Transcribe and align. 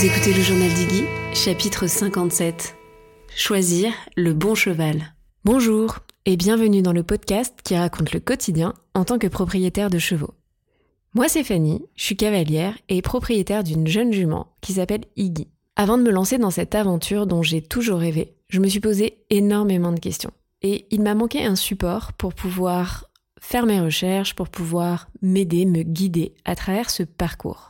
Vous 0.00 0.06
écoutez 0.06 0.32
le 0.32 0.40
journal 0.40 0.72
d'Iggy, 0.72 1.04
chapitre 1.34 1.86
57. 1.86 2.74
Choisir 3.36 3.92
le 4.16 4.32
bon 4.32 4.54
cheval. 4.54 5.14
Bonjour 5.44 5.98
et 6.24 6.38
bienvenue 6.38 6.80
dans 6.80 6.94
le 6.94 7.02
podcast 7.02 7.58
qui 7.62 7.76
raconte 7.76 8.14
le 8.14 8.20
quotidien 8.20 8.72
en 8.94 9.04
tant 9.04 9.18
que 9.18 9.26
propriétaire 9.26 9.90
de 9.90 9.98
chevaux. 9.98 10.32
Moi 11.12 11.28
c'est 11.28 11.44
Fanny, 11.44 11.84
je 11.96 12.04
suis 12.04 12.16
cavalière 12.16 12.78
et 12.88 13.02
propriétaire 13.02 13.62
d'une 13.62 13.86
jeune 13.86 14.10
jument 14.10 14.56
qui 14.62 14.72
s'appelle 14.72 15.04
Iggy. 15.16 15.48
Avant 15.76 15.98
de 15.98 16.02
me 16.02 16.10
lancer 16.10 16.38
dans 16.38 16.50
cette 16.50 16.74
aventure 16.74 17.26
dont 17.26 17.42
j'ai 17.42 17.60
toujours 17.60 18.00
rêvé, 18.00 18.32
je 18.48 18.60
me 18.60 18.68
suis 18.68 18.80
posé 18.80 19.18
énormément 19.28 19.92
de 19.92 20.00
questions. 20.00 20.32
Et 20.62 20.86
il 20.90 21.02
m'a 21.02 21.14
manqué 21.14 21.44
un 21.44 21.56
support 21.56 22.14
pour 22.14 22.32
pouvoir 22.32 23.10
faire 23.38 23.66
mes 23.66 23.82
recherches, 23.82 24.34
pour 24.34 24.48
pouvoir 24.48 25.10
m'aider, 25.20 25.66
me 25.66 25.82
guider 25.82 26.32
à 26.46 26.56
travers 26.56 26.88
ce 26.88 27.02
parcours. 27.02 27.69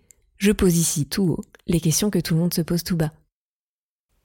je 0.41 0.51
pose 0.51 0.75
ici 0.75 1.05
tout 1.05 1.23
haut 1.23 1.43
les 1.67 1.79
questions 1.79 2.09
que 2.09 2.17
tout 2.17 2.33
le 2.33 2.39
monde 2.39 2.53
se 2.53 2.61
pose 2.61 2.83
tout 2.83 2.97
bas. 2.97 3.11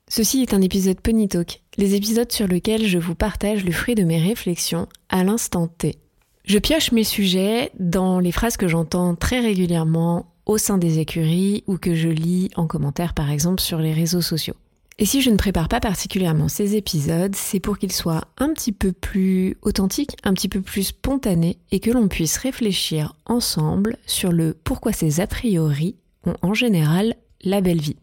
Ceci 0.08 0.40
est 0.40 0.54
un 0.54 0.62
épisode 0.62 0.98
Pony 0.98 1.28
Talk, 1.28 1.62
les 1.76 1.94
épisodes 1.94 2.32
sur 2.32 2.48
lesquels 2.48 2.86
je 2.86 2.98
vous 2.98 3.14
partage 3.14 3.64
le 3.64 3.72
fruit 3.72 3.94
de 3.94 4.02
mes 4.02 4.18
réflexions 4.18 4.88
à 5.10 5.24
l'instant 5.24 5.68
T. 5.68 5.98
Je 6.44 6.58
pioche 6.58 6.92
mes 6.92 7.04
sujets 7.04 7.70
dans 7.78 8.18
les 8.18 8.32
phrases 8.32 8.56
que 8.56 8.66
j'entends 8.66 9.14
très 9.14 9.40
régulièrement 9.40 10.32
au 10.46 10.56
sein 10.56 10.78
des 10.78 11.00
écuries 11.00 11.64
ou 11.66 11.76
que 11.76 11.94
je 11.94 12.08
lis 12.08 12.48
en 12.56 12.66
commentaire 12.66 13.12
par 13.12 13.30
exemple 13.30 13.60
sur 13.60 13.78
les 13.78 13.92
réseaux 13.92 14.22
sociaux. 14.22 14.54
Et 14.98 15.04
si 15.04 15.20
je 15.20 15.28
ne 15.28 15.36
prépare 15.36 15.68
pas 15.68 15.80
particulièrement 15.80 16.48
ces 16.48 16.76
épisodes, 16.76 17.36
c'est 17.36 17.60
pour 17.60 17.76
qu'ils 17.76 17.92
soient 17.92 18.28
un 18.38 18.54
petit 18.54 18.72
peu 18.72 18.92
plus 18.92 19.58
authentiques, 19.60 20.16
un 20.24 20.32
petit 20.32 20.48
peu 20.48 20.62
plus 20.62 20.84
spontanés 20.84 21.58
et 21.70 21.80
que 21.80 21.90
l'on 21.90 22.08
puisse 22.08 22.38
réfléchir 22.38 23.14
ensemble 23.26 23.98
sur 24.06 24.32
le 24.32 24.56
pourquoi 24.64 24.94
ces 24.94 25.20
a 25.20 25.26
priori 25.26 25.96
en 26.42 26.54
général 26.54 27.14
la 27.42 27.60
belle 27.60 27.80
vie. 27.80 27.96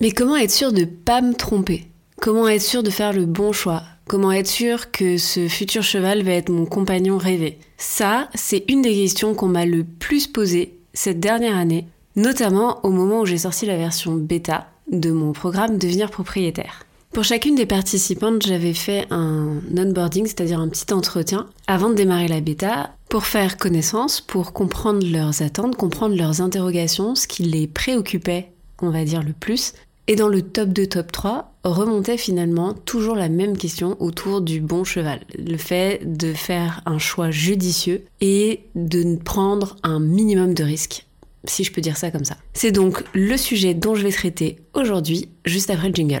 Mais 0.00 0.10
comment 0.10 0.36
être 0.36 0.50
sûr 0.50 0.72
de 0.72 0.84
pas 0.84 1.20
me 1.20 1.34
tromper? 1.34 1.86
Comment 2.20 2.48
être 2.48 2.62
sûr 2.62 2.82
de 2.82 2.90
faire 2.90 3.12
le 3.12 3.26
bon 3.26 3.52
choix? 3.52 3.82
Comment 4.06 4.32
être 4.32 4.46
sûr 4.46 4.90
que 4.90 5.18
ce 5.18 5.48
futur 5.48 5.82
cheval 5.82 6.22
va 6.22 6.32
être 6.32 6.50
mon 6.50 6.64
compagnon 6.64 7.18
rêvé? 7.18 7.58
Ça, 7.76 8.28
c'est 8.34 8.64
une 8.68 8.82
des 8.82 8.94
questions 8.94 9.34
qu'on 9.34 9.48
m'a 9.48 9.66
le 9.66 9.84
plus 9.84 10.26
posées 10.26 10.78
cette 10.94 11.20
dernière 11.20 11.56
année, 11.56 11.88
notamment 12.14 12.84
au 12.84 12.90
moment 12.90 13.22
où 13.22 13.26
j'ai 13.26 13.38
sorti 13.38 13.66
la 13.66 13.76
version 13.76 14.14
bêta 14.14 14.68
de 14.90 15.10
mon 15.10 15.32
programme 15.32 15.78
Devenir 15.78 16.10
propriétaire. 16.10 16.85
Pour 17.16 17.24
chacune 17.24 17.54
des 17.54 17.64
participantes, 17.64 18.46
j'avais 18.46 18.74
fait 18.74 19.06
un 19.10 19.62
onboarding, 19.74 20.26
c'est-à-dire 20.26 20.60
un 20.60 20.68
petit 20.68 20.92
entretien, 20.92 21.46
avant 21.66 21.88
de 21.88 21.94
démarrer 21.94 22.28
la 22.28 22.42
bêta, 22.42 22.94
pour 23.08 23.24
faire 23.24 23.56
connaissance, 23.56 24.20
pour 24.20 24.52
comprendre 24.52 25.02
leurs 25.02 25.40
attentes, 25.40 25.76
comprendre 25.76 26.14
leurs 26.14 26.42
interrogations, 26.42 27.14
ce 27.14 27.26
qui 27.26 27.44
les 27.44 27.68
préoccupait, 27.68 28.50
on 28.82 28.90
va 28.90 29.06
dire, 29.06 29.22
le 29.22 29.32
plus. 29.32 29.72
Et 30.08 30.14
dans 30.14 30.28
le 30.28 30.42
top 30.42 30.68
2, 30.68 30.88
top 30.88 31.10
3, 31.10 31.54
remontait 31.64 32.18
finalement 32.18 32.74
toujours 32.74 33.16
la 33.16 33.30
même 33.30 33.56
question 33.56 33.96
autour 33.98 34.42
du 34.42 34.60
bon 34.60 34.84
cheval. 34.84 35.20
Le 35.38 35.56
fait 35.56 36.00
de 36.04 36.34
faire 36.34 36.82
un 36.84 36.98
choix 36.98 37.30
judicieux 37.30 38.04
et 38.20 38.64
de 38.74 39.16
prendre 39.16 39.76
un 39.84 40.00
minimum 40.00 40.52
de 40.52 40.64
risques, 40.64 41.06
si 41.46 41.64
je 41.64 41.72
peux 41.72 41.80
dire 41.80 41.96
ça 41.96 42.10
comme 42.10 42.26
ça. 42.26 42.36
C'est 42.52 42.72
donc 42.72 43.04
le 43.14 43.38
sujet 43.38 43.72
dont 43.72 43.94
je 43.94 44.02
vais 44.02 44.12
traiter 44.12 44.58
aujourd'hui, 44.74 45.30
juste 45.46 45.70
après 45.70 45.88
le 45.88 45.94
jingle. 45.94 46.20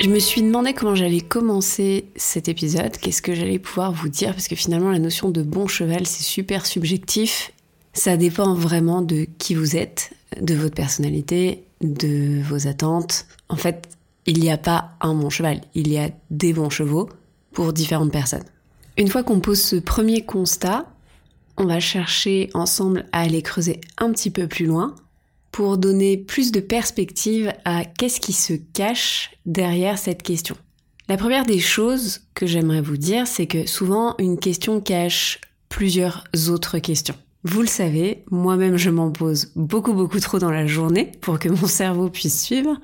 Je 0.00 0.08
me 0.08 0.18
suis 0.18 0.40
demandé 0.40 0.72
comment 0.72 0.94
j'allais 0.94 1.20
commencer 1.20 2.06
cet 2.16 2.48
épisode, 2.48 2.96
qu'est-ce 2.96 3.20
que 3.20 3.34
j'allais 3.34 3.58
pouvoir 3.58 3.92
vous 3.92 4.08
dire, 4.08 4.30
parce 4.30 4.48
que 4.48 4.56
finalement 4.56 4.90
la 4.90 4.98
notion 4.98 5.28
de 5.28 5.42
bon 5.42 5.66
cheval, 5.66 6.06
c'est 6.06 6.22
super 6.22 6.64
subjectif. 6.64 7.52
Ça 7.92 8.16
dépend 8.16 8.54
vraiment 8.54 9.02
de 9.02 9.26
qui 9.36 9.54
vous 9.54 9.76
êtes, 9.76 10.14
de 10.40 10.54
votre 10.54 10.74
personnalité, 10.74 11.64
de 11.82 12.40
vos 12.40 12.66
attentes. 12.66 13.26
En 13.50 13.56
fait, 13.56 13.90
il 14.24 14.40
n'y 14.40 14.50
a 14.50 14.56
pas 14.56 14.92
un 15.02 15.12
bon 15.12 15.28
cheval, 15.28 15.60
il 15.74 15.88
y 15.88 15.98
a 15.98 16.08
des 16.30 16.54
bons 16.54 16.70
chevaux 16.70 17.10
pour 17.52 17.74
différentes 17.74 18.10
personnes. 18.10 18.44
Une 18.96 19.08
fois 19.08 19.22
qu'on 19.22 19.40
pose 19.40 19.60
ce 19.60 19.76
premier 19.76 20.24
constat, 20.24 20.86
on 21.58 21.66
va 21.66 21.78
chercher 21.78 22.48
ensemble 22.54 23.04
à 23.12 23.20
aller 23.20 23.42
creuser 23.42 23.82
un 23.98 24.12
petit 24.12 24.30
peu 24.30 24.48
plus 24.48 24.64
loin 24.64 24.94
pour 25.52 25.78
donner 25.78 26.16
plus 26.16 26.52
de 26.52 26.60
perspective 26.60 27.52
à 27.64 27.84
qu'est-ce 27.84 28.20
qui 28.20 28.32
se 28.32 28.54
cache 28.54 29.32
derrière 29.46 29.98
cette 29.98 30.22
question. 30.22 30.56
La 31.08 31.16
première 31.16 31.44
des 31.44 31.58
choses 31.58 32.20
que 32.34 32.46
j'aimerais 32.46 32.80
vous 32.80 32.96
dire, 32.96 33.26
c'est 33.26 33.46
que 33.46 33.66
souvent 33.66 34.14
une 34.18 34.38
question 34.38 34.80
cache 34.80 35.40
plusieurs 35.68 36.24
autres 36.48 36.78
questions. 36.78 37.16
Vous 37.42 37.62
le 37.62 37.66
savez, 37.66 38.24
moi-même 38.30 38.76
je 38.76 38.90
m'en 38.90 39.10
pose 39.10 39.50
beaucoup 39.56 39.94
beaucoup 39.94 40.20
trop 40.20 40.38
dans 40.38 40.50
la 40.50 40.66
journée 40.66 41.10
pour 41.20 41.38
que 41.38 41.48
mon 41.48 41.66
cerveau 41.66 42.10
puisse 42.10 42.42
suivre. 42.42 42.76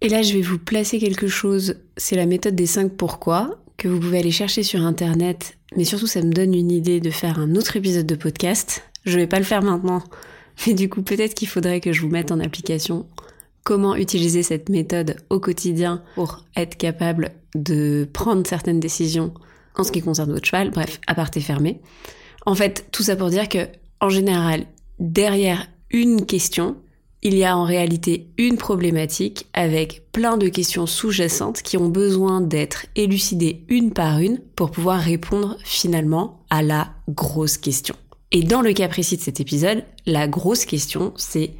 Et 0.00 0.08
là 0.08 0.22
je 0.22 0.34
vais 0.34 0.42
vous 0.42 0.58
placer 0.58 0.98
quelque 0.98 1.28
chose, 1.28 1.76
c'est 1.96 2.16
la 2.16 2.26
méthode 2.26 2.54
des 2.54 2.66
5 2.66 2.92
pourquoi, 2.92 3.62
que 3.78 3.88
vous 3.88 3.98
pouvez 3.98 4.18
aller 4.18 4.30
chercher 4.30 4.62
sur 4.62 4.82
internet, 4.82 5.56
mais 5.76 5.84
surtout 5.84 6.06
ça 6.06 6.20
me 6.20 6.32
donne 6.32 6.54
une 6.54 6.70
idée 6.70 7.00
de 7.00 7.10
faire 7.10 7.38
un 7.38 7.54
autre 7.56 7.76
épisode 7.76 8.06
de 8.06 8.14
podcast. 8.14 8.84
Je 9.06 9.18
vais 9.18 9.26
pas 9.26 9.38
le 9.38 9.44
faire 9.44 9.62
maintenant 9.62 10.02
mais 10.66 10.74
du 10.74 10.88
coup, 10.88 11.02
peut-être 11.02 11.34
qu'il 11.34 11.48
faudrait 11.48 11.80
que 11.80 11.92
je 11.92 12.00
vous 12.00 12.08
mette 12.08 12.32
en 12.32 12.40
application 12.40 13.06
comment 13.64 13.94
utiliser 13.94 14.42
cette 14.42 14.68
méthode 14.68 15.16
au 15.30 15.38
quotidien 15.38 16.02
pour 16.14 16.44
être 16.56 16.76
capable 16.76 17.32
de 17.54 18.08
prendre 18.12 18.46
certaines 18.46 18.80
décisions 18.80 19.32
en 19.76 19.84
ce 19.84 19.92
qui 19.92 20.02
concerne 20.02 20.32
votre 20.32 20.46
cheval. 20.46 20.70
Bref, 20.70 21.00
à 21.06 21.14
part 21.14 21.30
fermé. 21.30 21.80
En 22.44 22.54
fait, 22.54 22.86
tout 22.92 23.02
ça 23.02 23.16
pour 23.16 23.30
dire 23.30 23.48
que, 23.48 23.68
en 24.00 24.08
général, 24.08 24.66
derrière 24.98 25.68
une 25.90 26.26
question, 26.26 26.76
il 27.22 27.36
y 27.36 27.44
a 27.44 27.56
en 27.56 27.64
réalité 27.64 28.28
une 28.36 28.56
problématique 28.56 29.46
avec 29.52 30.10
plein 30.10 30.36
de 30.36 30.48
questions 30.48 30.86
sous-jacentes 30.86 31.62
qui 31.62 31.76
ont 31.76 31.88
besoin 31.88 32.40
d'être 32.40 32.86
élucidées 32.96 33.64
une 33.68 33.92
par 33.92 34.18
une 34.18 34.40
pour 34.56 34.72
pouvoir 34.72 34.98
répondre 34.98 35.56
finalement 35.62 36.44
à 36.50 36.62
la 36.62 36.88
grosse 37.08 37.58
question. 37.58 37.94
Et 38.34 38.42
dans 38.42 38.62
le 38.62 38.72
cas 38.72 38.88
précis 38.88 39.18
de 39.18 39.22
cet 39.22 39.40
épisode, 39.40 39.84
la 40.06 40.26
grosse 40.26 40.64
question, 40.64 41.12
c'est 41.16 41.50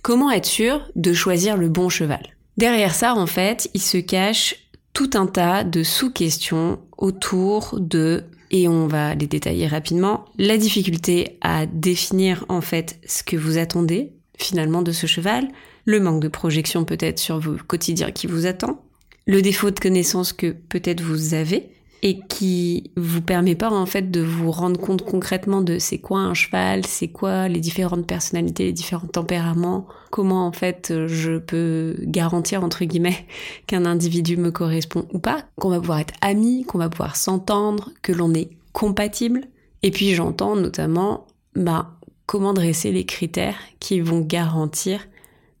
comment 0.00 0.30
être 0.30 0.46
sûr 0.46 0.80
de 0.96 1.12
choisir 1.12 1.58
le 1.58 1.68
bon 1.68 1.90
cheval? 1.90 2.34
Derrière 2.56 2.94
ça, 2.94 3.14
en 3.14 3.26
fait, 3.26 3.70
il 3.74 3.82
se 3.82 3.98
cache 3.98 4.56
tout 4.94 5.10
un 5.14 5.26
tas 5.26 5.64
de 5.64 5.82
sous-questions 5.82 6.78
autour 6.96 7.78
de, 7.78 8.24
et 8.50 8.68
on 8.68 8.86
va 8.86 9.14
les 9.14 9.26
détailler 9.26 9.66
rapidement, 9.66 10.24
la 10.38 10.56
difficulté 10.56 11.36
à 11.42 11.66
définir 11.66 12.46
en 12.48 12.62
fait 12.62 12.98
ce 13.06 13.22
que 13.22 13.36
vous 13.36 13.58
attendez 13.58 14.12
finalement 14.38 14.80
de 14.80 14.92
ce 14.92 15.06
cheval, 15.06 15.48
le 15.84 16.00
manque 16.00 16.22
de 16.22 16.28
projection 16.28 16.84
peut-être 16.84 17.18
sur 17.18 17.38
vos 17.38 17.56
quotidiens 17.66 18.12
qui 18.12 18.28
vous 18.28 18.46
attend, 18.46 18.82
le 19.26 19.42
défaut 19.42 19.70
de 19.70 19.78
connaissance 19.78 20.32
que 20.32 20.52
peut-être 20.52 21.02
vous 21.02 21.34
avez, 21.34 21.73
et 22.04 22.20
qui 22.28 22.90
vous 22.98 23.22
permet 23.22 23.54
pas 23.54 23.70
en 23.70 23.86
fait 23.86 24.10
de 24.10 24.20
vous 24.20 24.50
rendre 24.50 24.78
compte 24.78 25.02
concrètement 25.02 25.62
de 25.62 25.78
c'est 25.78 25.98
quoi 25.98 26.18
un 26.18 26.34
cheval, 26.34 26.84
c'est 26.84 27.08
quoi 27.08 27.48
les 27.48 27.60
différentes 27.60 28.06
personnalités, 28.06 28.66
les 28.66 28.72
différents 28.74 29.06
tempéraments, 29.06 29.88
comment 30.10 30.46
en 30.46 30.52
fait 30.52 30.92
je 31.06 31.38
peux 31.38 31.96
garantir 32.02 32.62
entre 32.62 32.84
guillemets 32.84 33.26
qu'un 33.66 33.86
individu 33.86 34.36
me 34.36 34.50
correspond 34.50 35.08
ou 35.14 35.18
pas, 35.18 35.44
qu'on 35.56 35.70
va 35.70 35.80
pouvoir 35.80 36.00
être 36.00 36.12
amis, 36.20 36.64
qu'on 36.66 36.76
va 36.76 36.90
pouvoir 36.90 37.16
s'entendre, 37.16 37.90
que 38.02 38.12
l'on 38.12 38.34
est 38.34 38.50
compatible. 38.74 39.46
Et 39.82 39.90
puis 39.90 40.14
j'entends 40.14 40.56
notamment 40.56 41.26
bah, 41.56 41.94
comment 42.26 42.52
dresser 42.52 42.92
les 42.92 43.06
critères 43.06 43.56
qui 43.80 44.00
vont 44.00 44.20
garantir 44.20 45.08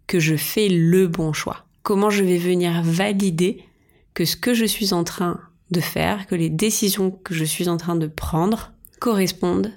que 0.06 0.20
je 0.20 0.36
fais 0.36 0.68
le 0.68 1.06
bon 1.08 1.32
choix. 1.32 1.64
Comment 1.82 2.10
je 2.10 2.22
vais 2.22 2.38
venir 2.38 2.82
valider 2.82 3.64
que 4.12 4.26
ce 4.26 4.36
que 4.36 4.52
je 4.52 4.66
suis 4.66 4.92
en 4.92 5.04
train 5.04 5.40
de 5.74 5.80
faire, 5.80 6.26
que 6.26 6.34
les 6.34 6.48
décisions 6.48 7.10
que 7.10 7.34
je 7.34 7.44
suis 7.44 7.68
en 7.68 7.76
train 7.76 7.96
de 7.96 8.06
prendre 8.06 8.72
correspondent 9.00 9.72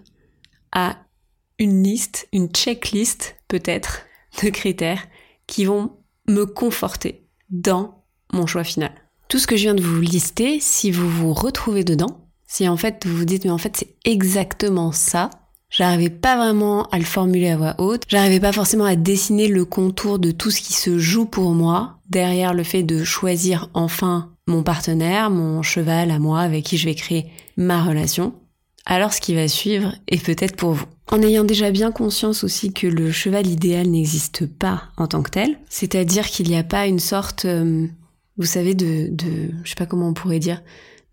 à 0.72 0.98
une 1.60 1.84
liste, 1.84 2.28
une 2.32 2.50
checklist 2.50 3.36
peut-être 3.48 4.06
de 4.44 4.50
critères 4.50 5.04
qui 5.48 5.66
vont 5.66 5.98
me 6.28 6.46
conforter 6.46 7.28
dans 7.50 8.06
mon 8.32 8.46
choix 8.46 8.64
final. 8.64 8.92
Tout 9.28 9.40
ce 9.40 9.48
que 9.48 9.58
je 9.58 9.64
viens 9.64 9.76
de 9.76 9.82
vous 9.82 10.00
lister, 10.00 10.60
si 10.60 10.92
vous 10.92 11.10
vous 11.10 11.34
retrouvez 11.34 11.84
dedans, 11.84 12.30
si 12.46 12.68
en 12.70 12.78
fait 12.78 13.06
vous 13.06 13.18
vous 13.18 13.26
dites 13.26 13.44
mais 13.44 13.52
en 13.52 13.58
fait 13.58 13.76
c'est 13.76 13.96
exactement 14.06 14.92
ça, 14.92 15.30
J'arrivais 15.70 16.10
pas 16.10 16.38
vraiment 16.38 16.88
à 16.90 16.98
le 16.98 17.04
formuler 17.04 17.50
à 17.50 17.58
voix 17.58 17.76
haute. 17.78 18.04
J'arrivais 18.08 18.40
pas 18.40 18.54
forcément 18.54 18.86
à 18.86 18.96
dessiner 18.96 19.50
le 19.50 19.66
contour 19.66 20.18
de 20.18 20.32
tout 20.32 20.50
ce 20.50 20.62
qui 20.62 20.74
se 20.74 20.98
joue 20.98 21.26
pour 21.26 21.52
moi 21.52 22.00
derrière 22.10 22.54
le 22.54 22.64
fait 22.64 22.84
de 22.84 23.04
choisir 23.04 23.70
enfin 23.74 24.32
mon 24.48 24.64
partenaire, 24.64 25.30
mon 25.30 25.62
cheval 25.62 26.10
à 26.10 26.20
moi 26.20 26.40
avec 26.40 26.66
qui 26.66 26.78
je 26.78 26.86
vais 26.86 26.96
créer 26.96 27.28
ma 27.58 27.84
relation. 27.84 28.34
Alors 28.86 29.14
ce 29.14 29.22
qui 29.22 29.36
va 29.36 29.48
suivre 29.48 29.94
est 30.08 30.24
peut-être 30.24 30.56
pour 30.56 30.72
vous. 30.72 30.86
En 31.10 31.22
ayant 31.22 31.44
déjà 31.44 31.72
bien 31.72 31.92
conscience 31.92 32.44
aussi 32.44 32.74
que 32.74 32.88
le 32.88 33.12
cheval 33.12 33.48
idéal 33.48 33.88
n'existe 33.88 34.46
pas 34.46 34.84
en 34.98 35.08
tant 35.08 35.24
que 35.24 35.30
tel, 35.30 35.58
c'est-à-dire 35.70 36.28
qu'il 36.28 36.48
n'y 36.48 36.58
a 36.58 36.64
pas 36.64 36.88
une 36.88 37.00
sorte, 37.00 37.46
euh, 37.46 37.88
vous 38.38 38.46
savez, 38.46 38.74
de, 38.74 39.08
de, 39.10 39.52
je 39.64 39.70
sais 39.70 39.76
pas 39.76 39.86
comment 39.86 40.10
on 40.10 40.14
pourrait 40.14 40.40
dire, 40.40 40.62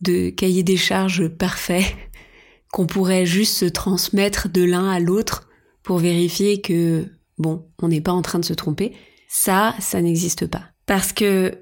de 0.00 0.30
cahier 0.30 0.62
des 0.62 0.76
charges 0.76 1.28
parfait 1.28 1.84
qu'on 2.72 2.86
pourrait 2.86 3.26
juste 3.26 3.54
se 3.56 3.66
transmettre 3.66 4.48
de 4.48 4.62
l'un 4.62 4.88
à 4.88 4.98
l'autre 4.98 5.48
pour 5.82 5.98
vérifier 5.98 6.60
que, 6.60 7.06
bon, 7.38 7.66
on 7.80 7.88
n'est 7.88 8.00
pas 8.00 8.12
en 8.12 8.22
train 8.22 8.40
de 8.40 8.44
se 8.44 8.54
tromper. 8.54 8.92
Ça, 9.28 9.74
ça 9.80 10.00
n'existe 10.02 10.46
pas. 10.46 10.62
Parce 10.86 11.12
que, 11.12 11.58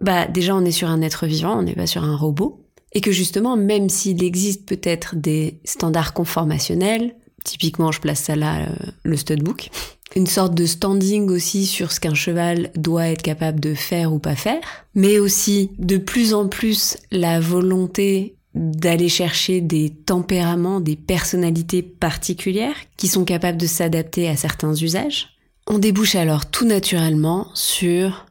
bah, 0.00 0.26
déjà, 0.26 0.54
on 0.54 0.64
est 0.64 0.72
sur 0.72 0.88
un 0.88 1.02
être 1.02 1.26
vivant, 1.26 1.58
on 1.58 1.62
n'est 1.62 1.74
pas 1.74 1.86
sur 1.86 2.04
un 2.04 2.16
robot. 2.16 2.60
Et 2.92 3.00
que 3.00 3.12
justement, 3.12 3.56
même 3.56 3.88
s'il 3.88 4.22
existe 4.22 4.66
peut-être 4.66 5.16
des 5.16 5.58
standards 5.64 6.14
conformationnels, 6.14 7.16
typiquement, 7.44 7.92
je 7.92 8.00
place 8.00 8.22
ça 8.22 8.36
là, 8.36 8.60
euh, 8.60 8.74
le 9.02 9.16
studbook, 9.16 9.70
une 10.14 10.26
sorte 10.26 10.54
de 10.54 10.66
standing 10.66 11.28
aussi 11.28 11.66
sur 11.66 11.90
ce 11.90 11.98
qu'un 11.98 12.14
cheval 12.14 12.70
doit 12.76 13.08
être 13.08 13.22
capable 13.22 13.58
de 13.58 13.74
faire 13.74 14.12
ou 14.12 14.18
pas 14.18 14.36
faire, 14.36 14.60
mais 14.94 15.18
aussi 15.18 15.70
de 15.78 15.96
plus 15.96 16.34
en 16.34 16.48
plus 16.48 16.96
la 17.10 17.40
volonté 17.40 18.36
d'aller 18.54 19.08
chercher 19.08 19.60
des 19.60 19.90
tempéraments, 19.90 20.80
des 20.80 20.94
personnalités 20.94 21.82
particulières 21.82 22.76
qui 22.96 23.08
sont 23.08 23.24
capables 23.24 23.58
de 23.58 23.66
s'adapter 23.66 24.28
à 24.28 24.36
certains 24.36 24.74
usages. 24.74 25.30
On 25.66 25.78
débouche 25.78 26.14
alors 26.14 26.46
tout 26.46 26.64
naturellement 26.64 27.48
sur 27.54 28.26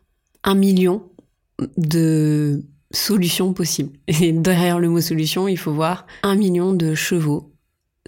un 0.46 0.56
million 0.56 1.04
de 1.78 2.64
solutions 2.92 3.54
possibles. 3.54 3.98
Et 4.08 4.32
derrière 4.32 4.80
le 4.80 4.90
mot 4.90 5.02
solution, 5.02 5.48
il 5.48 5.58
faut 5.58 5.74
voir 5.74 6.06
un 6.24 6.36
million 6.36 6.74
de 6.74 6.96
chevaux, 6.96 7.54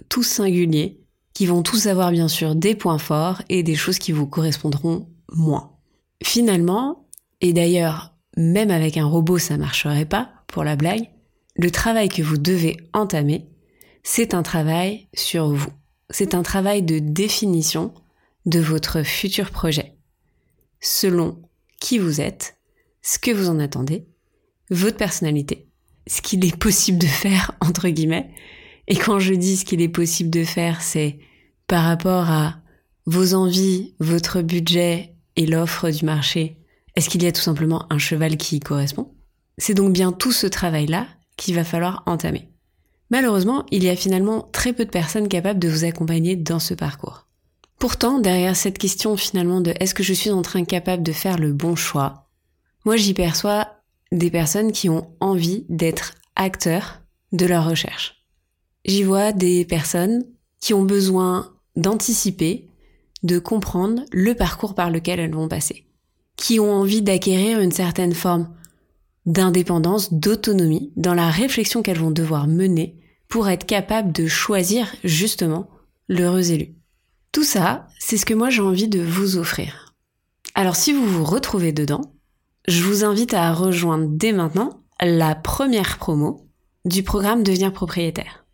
tous 0.08 0.22
singuliers, 0.22 1.00
qui 1.34 1.46
vont 1.46 1.62
tous 1.62 1.86
avoir 1.86 2.12
bien 2.12 2.28
sûr 2.28 2.54
des 2.54 2.74
points 2.74 2.98
forts 2.98 3.42
et 3.50 3.62
des 3.62 3.74
choses 3.74 3.98
qui 3.98 4.12
vous 4.12 4.26
correspondront 4.26 5.06
moins. 5.30 5.72
Finalement, 6.22 7.06
et 7.42 7.52
d'ailleurs, 7.52 8.14
même 8.38 8.70
avec 8.70 8.96
un 8.96 9.04
robot 9.04 9.36
ça 9.36 9.58
marcherait 9.58 10.06
pas, 10.06 10.30
pour 10.46 10.64
la 10.64 10.76
blague, 10.76 11.10
le 11.56 11.70
travail 11.70 12.08
que 12.08 12.22
vous 12.22 12.38
devez 12.38 12.78
entamer, 12.94 13.46
c'est 14.02 14.32
un 14.32 14.42
travail 14.42 15.08
sur 15.14 15.48
vous. 15.48 15.70
C'est 16.08 16.34
un 16.34 16.42
travail 16.42 16.82
de 16.82 17.00
définition 17.00 17.92
de 18.46 18.60
votre 18.60 19.02
futur 19.02 19.50
projet. 19.50 19.96
Selon 20.80 21.42
qui 21.80 21.98
vous 21.98 22.20
êtes, 22.20 22.55
ce 23.06 23.20
que 23.20 23.30
vous 23.30 23.48
en 23.48 23.60
attendez, 23.60 24.04
votre 24.68 24.96
personnalité, 24.96 25.68
ce 26.08 26.20
qu'il 26.20 26.44
est 26.44 26.56
possible 26.56 26.98
de 26.98 27.06
faire, 27.06 27.52
entre 27.60 27.88
guillemets. 27.88 28.30
Et 28.88 28.96
quand 28.96 29.20
je 29.20 29.32
dis 29.32 29.56
ce 29.56 29.64
qu'il 29.64 29.80
est 29.80 29.88
possible 29.88 30.30
de 30.30 30.42
faire, 30.42 30.82
c'est 30.82 31.20
par 31.68 31.84
rapport 31.84 32.28
à 32.30 32.56
vos 33.06 33.34
envies, 33.34 33.94
votre 34.00 34.42
budget 34.42 35.14
et 35.36 35.46
l'offre 35.46 35.88
du 35.90 36.04
marché. 36.04 36.58
Est-ce 36.96 37.08
qu'il 37.08 37.22
y 37.22 37.26
a 37.26 37.32
tout 37.32 37.40
simplement 37.40 37.86
un 37.92 37.98
cheval 37.98 38.36
qui 38.36 38.56
y 38.56 38.60
correspond? 38.60 39.14
C'est 39.56 39.74
donc 39.74 39.92
bien 39.92 40.10
tout 40.10 40.32
ce 40.32 40.48
travail-là 40.48 41.06
qu'il 41.36 41.54
va 41.54 41.62
falloir 41.62 42.02
entamer. 42.06 42.50
Malheureusement, 43.10 43.64
il 43.70 43.84
y 43.84 43.88
a 43.88 43.94
finalement 43.94 44.48
très 44.52 44.72
peu 44.72 44.84
de 44.84 44.90
personnes 44.90 45.28
capables 45.28 45.60
de 45.60 45.68
vous 45.68 45.84
accompagner 45.84 46.34
dans 46.34 46.58
ce 46.58 46.74
parcours. 46.74 47.28
Pourtant, 47.78 48.18
derrière 48.18 48.56
cette 48.56 48.78
question 48.78 49.16
finalement 49.16 49.60
de 49.60 49.74
est-ce 49.78 49.94
que 49.94 50.02
je 50.02 50.14
suis 50.14 50.30
en 50.30 50.42
train 50.42 50.64
capable 50.64 51.04
de 51.04 51.12
faire 51.12 51.38
le 51.38 51.52
bon 51.52 51.76
choix, 51.76 52.25
moi 52.86 52.96
j'y 52.96 53.12
perçois 53.14 53.66
des 54.12 54.30
personnes 54.30 54.70
qui 54.70 54.88
ont 54.88 55.10
envie 55.18 55.66
d'être 55.68 56.14
acteurs 56.36 57.02
de 57.32 57.44
leur 57.44 57.68
recherche. 57.68 58.24
J'y 58.84 59.02
vois 59.02 59.32
des 59.32 59.64
personnes 59.64 60.24
qui 60.60 60.72
ont 60.72 60.84
besoin 60.84 61.52
d'anticiper, 61.74 62.70
de 63.24 63.40
comprendre 63.40 64.04
le 64.12 64.34
parcours 64.34 64.76
par 64.76 64.90
lequel 64.90 65.18
elles 65.18 65.34
vont 65.34 65.48
passer, 65.48 65.88
qui 66.36 66.60
ont 66.60 66.72
envie 66.72 67.02
d'acquérir 67.02 67.58
une 67.60 67.72
certaine 67.72 68.14
forme 68.14 68.54
d'indépendance, 69.26 70.12
d'autonomie 70.12 70.92
dans 70.94 71.14
la 71.14 71.28
réflexion 71.28 71.82
qu'elles 71.82 71.98
vont 71.98 72.12
devoir 72.12 72.46
mener 72.46 73.00
pour 73.28 73.48
être 73.48 73.66
capables 73.66 74.12
de 74.12 74.28
choisir 74.28 74.94
justement 75.02 75.68
l'heureux 76.08 76.52
élu. 76.52 76.76
Tout 77.32 77.42
ça, 77.42 77.88
c'est 77.98 78.16
ce 78.16 78.24
que 78.26 78.34
moi 78.34 78.48
j'ai 78.48 78.62
envie 78.62 78.86
de 78.86 79.00
vous 79.00 79.36
offrir. 79.36 79.92
Alors 80.54 80.76
si 80.76 80.92
vous 80.92 81.04
vous 81.04 81.24
retrouvez 81.24 81.72
dedans, 81.72 82.15
je 82.68 82.82
vous 82.82 83.04
invite 83.04 83.34
à 83.34 83.52
rejoindre 83.52 84.06
dès 84.08 84.32
maintenant 84.32 84.82
la 85.00 85.34
première 85.34 85.98
promo 85.98 86.46
du 86.84 87.02
programme 87.02 87.42
Devenir 87.42 87.72
propriétaire. 87.72 88.44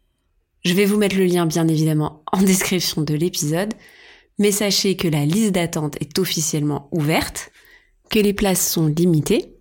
Je 0.64 0.74
vais 0.74 0.84
vous 0.84 0.96
mettre 0.96 1.16
le 1.16 1.24
lien 1.24 1.46
bien 1.46 1.66
évidemment 1.68 2.22
en 2.30 2.38
description 2.42 3.02
de 3.02 3.14
l'épisode, 3.14 3.74
mais 4.38 4.52
sachez 4.52 4.96
que 4.96 5.08
la 5.08 5.24
liste 5.24 5.52
d'attente 5.52 5.96
est 6.00 6.18
officiellement 6.18 6.88
ouverte, 6.92 7.50
que 8.10 8.18
les 8.18 8.32
places 8.32 8.66
sont 8.70 8.86
limitées 8.86 9.56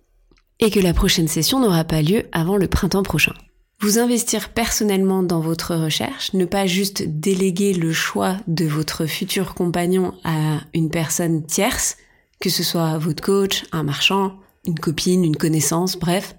et 0.58 0.70
que 0.70 0.80
la 0.80 0.94
prochaine 0.94 1.28
session 1.28 1.60
n'aura 1.60 1.84
pas 1.84 2.02
lieu 2.02 2.24
avant 2.32 2.56
le 2.56 2.68
printemps 2.68 3.02
prochain. 3.02 3.34
Vous 3.80 3.98
investir 3.98 4.50
personnellement 4.50 5.22
dans 5.22 5.40
votre 5.40 5.74
recherche, 5.74 6.34
ne 6.34 6.44
pas 6.44 6.66
juste 6.66 7.02
déléguer 7.02 7.72
le 7.72 7.92
choix 7.92 8.36
de 8.46 8.64
votre 8.64 9.06
futur 9.06 9.54
compagnon 9.54 10.14
à 10.22 10.60
une 10.72 10.88
personne 10.88 11.44
tierce, 11.44 11.96
que 12.40 12.48
ce 12.48 12.62
soit 12.62 12.98
votre 12.98 13.22
coach, 13.22 13.64
un 13.72 13.82
marchand, 13.82 14.38
une 14.66 14.78
copine, 14.78 15.24
une 15.24 15.36
connaissance, 15.36 15.96
bref, 15.96 16.36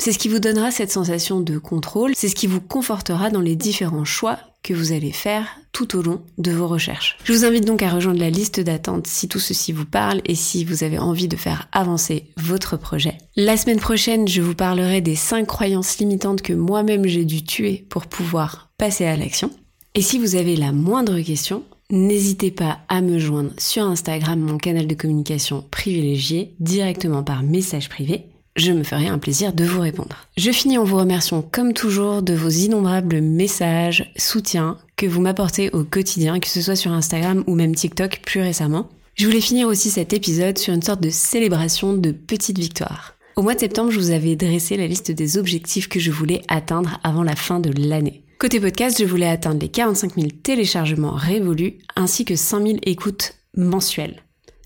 c'est 0.00 0.12
ce 0.12 0.18
qui 0.18 0.28
vous 0.28 0.40
donnera 0.40 0.70
cette 0.70 0.90
sensation 0.90 1.40
de 1.40 1.58
contrôle, 1.58 2.12
c'est 2.16 2.28
ce 2.28 2.34
qui 2.34 2.48
vous 2.48 2.60
confortera 2.60 3.30
dans 3.30 3.40
les 3.40 3.54
différents 3.54 4.04
choix 4.04 4.38
que 4.64 4.74
vous 4.74 4.92
allez 4.92 5.12
faire 5.12 5.46
tout 5.72 5.96
au 5.96 6.02
long 6.02 6.22
de 6.38 6.50
vos 6.50 6.66
recherches. 6.66 7.16
Je 7.24 7.32
vous 7.32 7.44
invite 7.44 7.66
donc 7.66 7.82
à 7.82 7.90
rejoindre 7.90 8.18
la 8.18 8.30
liste 8.30 8.60
d'attente 8.60 9.06
si 9.06 9.28
tout 9.28 9.38
ceci 9.38 9.72
vous 9.72 9.84
parle 9.84 10.20
et 10.24 10.34
si 10.34 10.64
vous 10.64 10.82
avez 10.82 10.98
envie 10.98 11.28
de 11.28 11.36
faire 11.36 11.68
avancer 11.70 12.32
votre 12.38 12.76
projet. 12.76 13.18
La 13.36 13.56
semaine 13.56 13.78
prochaine, 13.78 14.26
je 14.26 14.40
vous 14.40 14.54
parlerai 14.54 15.00
des 15.00 15.16
5 15.16 15.46
croyances 15.46 15.98
limitantes 15.98 16.42
que 16.42 16.54
moi-même 16.54 17.06
j'ai 17.06 17.24
dû 17.24 17.44
tuer 17.44 17.86
pour 17.90 18.06
pouvoir 18.06 18.70
passer 18.78 19.04
à 19.04 19.16
l'action. 19.16 19.50
Et 19.94 20.02
si 20.02 20.18
vous 20.18 20.34
avez 20.34 20.56
la 20.56 20.72
moindre 20.72 21.20
question, 21.20 21.62
n'hésitez 21.90 22.50
pas 22.50 22.80
à 22.88 23.00
me 23.00 23.18
joindre 23.18 23.50
sur 23.58 23.84
Instagram, 23.84 24.40
mon 24.40 24.58
canal 24.58 24.86
de 24.86 24.94
communication 24.94 25.64
privilégié, 25.70 26.54
directement 26.60 27.22
par 27.22 27.42
message 27.42 27.88
privé 27.88 28.26
je 28.56 28.72
me 28.72 28.84
ferai 28.84 29.08
un 29.08 29.18
plaisir 29.18 29.52
de 29.52 29.64
vous 29.64 29.80
répondre. 29.80 30.28
Je 30.36 30.52
finis 30.52 30.78
en 30.78 30.84
vous 30.84 30.96
remerciant 30.96 31.42
comme 31.42 31.72
toujours 31.72 32.22
de 32.22 32.34
vos 32.34 32.48
innombrables 32.48 33.20
messages, 33.20 34.12
soutiens 34.16 34.78
que 34.96 35.06
vous 35.06 35.20
m'apportez 35.20 35.70
au 35.70 35.82
quotidien, 35.82 36.38
que 36.38 36.48
ce 36.48 36.62
soit 36.62 36.76
sur 36.76 36.92
Instagram 36.92 37.42
ou 37.46 37.54
même 37.54 37.74
TikTok 37.74 38.20
plus 38.24 38.40
récemment. 38.40 38.88
Je 39.16 39.26
voulais 39.26 39.40
finir 39.40 39.66
aussi 39.66 39.90
cet 39.90 40.12
épisode 40.12 40.58
sur 40.58 40.72
une 40.72 40.82
sorte 40.82 41.02
de 41.02 41.10
célébration 41.10 41.94
de 41.94 42.12
petites 42.12 42.58
victoires. 42.58 43.14
Au 43.36 43.42
mois 43.42 43.54
de 43.54 43.60
septembre, 43.60 43.90
je 43.90 43.98
vous 43.98 44.10
avais 44.10 44.36
dressé 44.36 44.76
la 44.76 44.86
liste 44.86 45.10
des 45.10 45.38
objectifs 45.38 45.88
que 45.88 45.98
je 45.98 46.12
voulais 46.12 46.42
atteindre 46.46 47.00
avant 47.02 47.24
la 47.24 47.34
fin 47.34 47.58
de 47.58 47.70
l'année. 47.76 48.23
Côté 48.38 48.60
podcast, 48.60 48.98
je 48.98 49.04
voulais 49.04 49.28
atteindre 49.28 49.60
les 49.60 49.68
45 49.68 50.16
000 50.16 50.26
téléchargements 50.42 51.12
révolus 51.12 51.78
ainsi 51.94 52.24
que 52.24 52.34
100 52.34 52.66
000 52.66 52.78
écoutes 52.82 53.34
mensuelles. 53.56 54.22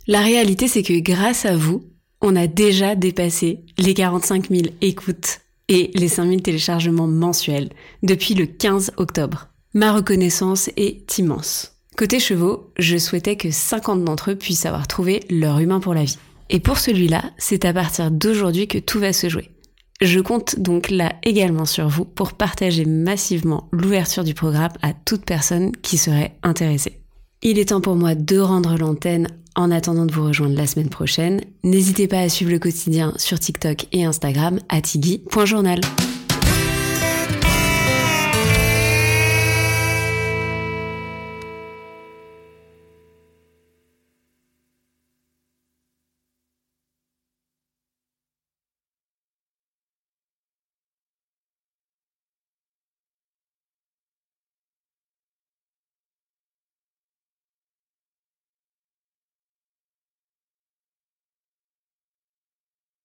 La 0.07 0.21
réalité, 0.21 0.69
c'est 0.69 0.83
que 0.83 0.99
grâce 0.99 1.45
à 1.45 1.55
vous, 1.55 1.85
on 2.23 2.35
a 2.35 2.47
déjà 2.47 2.95
dépassé 2.95 3.61
les 3.77 3.95
45 3.95 4.49
000 4.49 4.63
écoutes 4.81 5.41
et 5.69 5.91
les 5.95 6.09
5 6.09 6.29
000 6.29 6.41
téléchargements 6.41 7.07
mensuels 7.07 7.69
depuis 8.03 8.35
le 8.35 8.47
15 8.47 8.93
octobre. 8.97 9.49
Ma 9.75 9.93
reconnaissance 9.93 10.71
est 10.77 11.19
immense. 11.19 11.77
Côté 11.97 12.21
chevaux, 12.21 12.73
je 12.79 12.97
souhaitais 12.97 13.37
que 13.37 13.51
50 13.51 14.03
d'entre 14.03 14.31
eux 14.31 14.37
puissent 14.37 14.67
avoir 14.67 14.89
trouvé 14.89 15.21
leur 15.29 15.59
humain 15.59 15.81
pour 15.81 15.95
la 15.95 16.05
vie. 16.05 16.19
Et 16.49 16.61
pour 16.61 16.79
celui-là, 16.79 17.23
c'est 17.37 17.67
à 17.67 17.75
partir 17.75 18.11
d'aujourd'hui 18.11 18.67
que 18.67 18.79
tout 18.79 18.99
va 18.99 19.13
se 19.13 19.29
jouer. 19.29 19.51
Je 20.01 20.21
compte 20.21 20.61
donc 20.61 20.91
là 20.91 21.15
également 21.25 21.65
sur 21.65 21.89
vous 21.89 22.05
pour 22.05 22.35
partager 22.35 22.85
massivement 22.85 23.69
l'ouverture 23.73 24.23
du 24.23 24.33
programme 24.33 24.73
à 24.81 24.93
toute 24.93 25.25
personne 25.25 25.73
qui 25.83 25.99
serait 25.99 26.37
intéressée. 26.45 27.01
Il 27.43 27.59
est 27.59 27.71
temps 27.71 27.81
pour 27.81 27.97
moi 27.97 28.15
de 28.15 28.39
rendre 28.39 28.77
l'antenne 28.77 29.27
en 29.57 29.73
attendant 29.73 30.07
de 30.07 30.13
vous 30.13 30.25
rejoindre 30.25 30.57
la 30.57 30.69
semaine 30.69 30.89
prochaine, 30.89 31.41
n'hésitez 31.65 32.07
pas 32.07 32.21
à 32.21 32.29
suivre 32.29 32.53
le 32.53 32.61
quotidien 32.61 33.13
sur 33.17 33.41
TikTok 33.41 33.87
et 33.91 34.05
Instagram 34.05 34.61
à 34.69 34.81
tigui.journal. 34.81 35.81